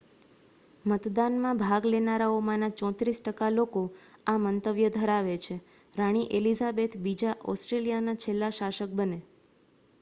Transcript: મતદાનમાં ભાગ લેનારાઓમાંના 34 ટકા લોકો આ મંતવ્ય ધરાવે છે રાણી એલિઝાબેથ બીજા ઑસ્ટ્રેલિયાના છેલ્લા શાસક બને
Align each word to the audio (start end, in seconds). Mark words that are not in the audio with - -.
મતદાનમાં 0.85 1.59
ભાગ 1.59 1.83
લેનારાઓમાંના 1.87 2.69
34 2.79 3.19
ટકા 3.19 3.51
લોકો 3.51 3.83
આ 4.27 4.37
મંતવ્ય 4.45 4.89
ધરાવે 4.91 5.35
છે 5.39 5.55
રાણી 5.93 6.27
એલિઝાબેથ 6.35 6.95
બીજા 7.03 7.39
ઑસ્ટ્રેલિયાના 7.47 8.21
છેલ્લા 8.23 8.53
શાસક 8.55 8.89
બને 8.93 9.19